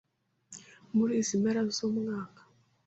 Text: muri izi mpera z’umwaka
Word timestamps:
muri 0.95 1.13
izi 1.21 1.35
mpera 1.41 1.61
z’umwaka 1.75 2.41